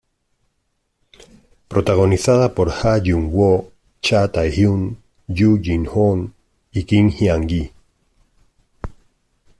[1.69, 3.69] Protagonizada por Ha Jung-woo,
[4.01, 4.97] Cha Tae-hyun,
[5.29, 6.19] Ju Ji-hoon
[6.73, 7.63] y Kim Hyang-gi.